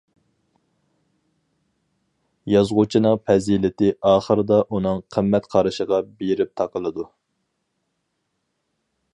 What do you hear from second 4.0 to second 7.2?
ئاخىردا ئۇنىڭ قىممەت قارىشىغا بېرىپ تاقىلىدۇ.